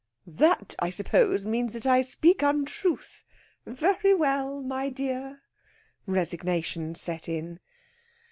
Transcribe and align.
"That, 0.25 0.73
I 0.79 0.89
suppose, 0.89 1.45
means 1.45 1.73
that 1.73 1.85
I 1.85 2.01
speak 2.01 2.41
untruth. 2.41 3.23
Very 3.67 4.15
well, 4.15 4.63
my 4.63 4.89
dear!" 4.89 5.43
Resignation 6.07 6.95
set 6.95 7.29
in. 7.29 7.59